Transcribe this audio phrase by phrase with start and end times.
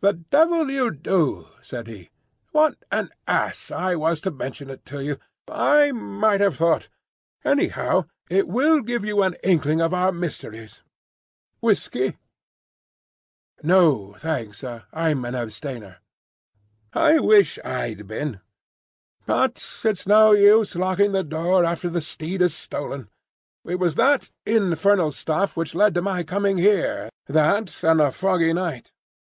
[0.00, 2.08] "The devil you do!" said he.
[2.52, 5.18] "What an ass I was to mention it to you!
[5.46, 6.88] I might have thought.
[7.44, 10.80] Anyhow, it will give you an inkling of our—mysteries.
[11.60, 12.16] Whiskey?"
[13.62, 15.98] "No, thanks; I'm an abstainer."
[16.94, 18.40] "I wish I'd been.
[19.26, 23.10] But it's no use locking the door after the steed is stolen.
[23.66, 28.92] It was that infernal stuff which led to my coming here,—that, and a foggy night.